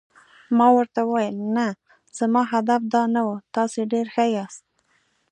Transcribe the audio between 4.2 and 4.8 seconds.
یاست.